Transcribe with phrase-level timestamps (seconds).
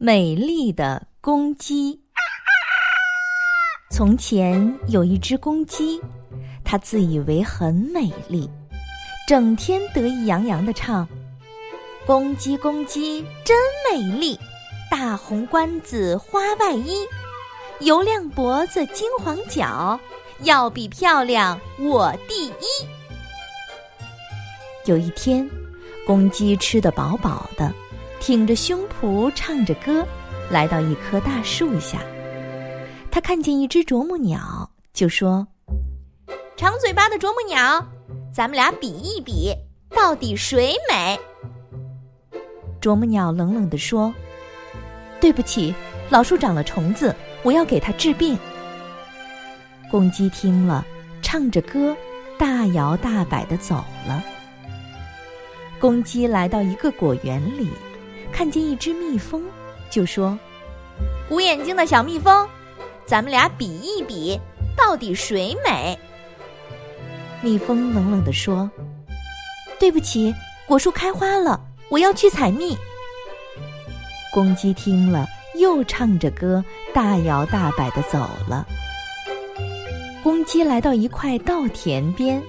[0.00, 2.00] 美丽的公鸡。
[3.90, 6.00] 从前有一只公鸡，
[6.64, 8.48] 它自以为很美丽，
[9.26, 11.08] 整天得意洋洋地唱
[12.06, 13.58] ：“公鸡公鸡真
[13.90, 14.38] 美丽，
[14.88, 17.04] 大红冠子花外衣，
[17.80, 19.98] 油亮脖子金黄脚，
[20.44, 22.86] 要比漂亮我第一。”
[24.86, 25.50] 有一天，
[26.06, 27.74] 公鸡吃得饱饱的。
[28.20, 30.06] 挺着胸脯唱着歌，
[30.50, 31.98] 来到一棵大树下。
[33.10, 35.46] 他看见一只啄木鸟，就说
[36.56, 37.84] ：“长嘴巴的啄木鸟，
[38.32, 39.54] 咱们俩比一比，
[39.90, 41.18] 到底谁美？”
[42.80, 44.12] 啄木鸟冷冷地说
[45.20, 45.74] ：“对不起，
[46.10, 48.38] 老树长了虫子，我要给它治病。”
[49.90, 50.84] 公鸡听了，
[51.22, 51.96] 唱着歌，
[52.38, 54.22] 大摇大摆的走了。
[55.80, 57.70] 公鸡来到一个果园里。
[58.38, 59.42] 看见一只蜜蜂，
[59.90, 60.38] 就说
[61.28, 62.48] ：“鼓眼睛的小蜜蜂，
[63.04, 64.38] 咱们俩比一比，
[64.76, 65.98] 到底谁美？”
[67.42, 68.70] 蜜蜂冷冷地说
[69.80, 70.32] ：“对不起，
[70.68, 72.78] 果树开花了，我要去采蜜。”
[74.32, 75.26] 公鸡听了，
[75.58, 78.64] 又唱着歌，大摇大摆的走了。
[80.22, 82.40] 公鸡来到一块稻田边，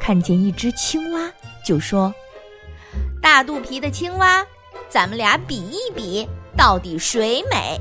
[0.00, 1.30] 看见一只青蛙，
[1.62, 2.14] 就说
[3.20, 4.42] ：“大肚皮的青蛙。”
[4.94, 6.24] 咱们俩比一比，
[6.56, 7.80] 到底谁美？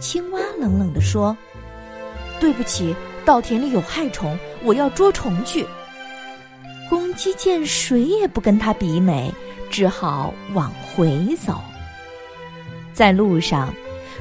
[0.00, 1.36] 青蛙冷冷地说
[2.40, 2.96] ：“对不起，
[3.26, 5.66] 稻田里有害虫，我要捉虫去。”
[6.88, 9.30] 公鸡见谁也不跟它比美，
[9.68, 11.60] 只好往回走。
[12.94, 13.70] 在路上，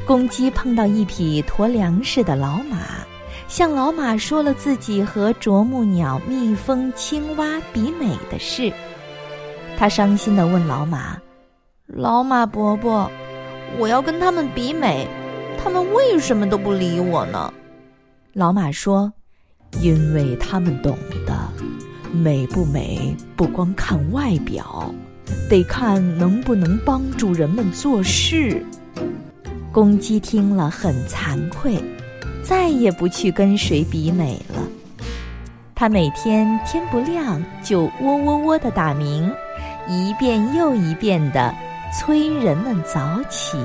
[0.05, 2.79] 公鸡碰到一匹驮粮食的老马，
[3.47, 8.73] 向老马说了自己和啄木鸟、蜜蜂、青蛙比美的事。
[9.77, 11.17] 他伤心地问老马。
[11.87, 13.09] 老马伯伯，
[13.77, 15.07] 我要跟他们比美，
[15.55, 17.53] 他们为什么都不理我呢？
[18.33, 19.13] 老马说
[19.81, 21.33] ：“因为他们懂得，
[22.11, 24.91] 美不美不光看外表，
[25.47, 28.65] 得看能不能帮助人们做事。”
[29.71, 31.79] 公鸡听了很惭愧，
[32.41, 34.59] 再也不去跟谁比美了。
[35.75, 39.31] 它每天天不亮就喔喔喔的打鸣，
[39.87, 41.53] 一遍又一遍的。
[41.97, 43.57] 催人们早起。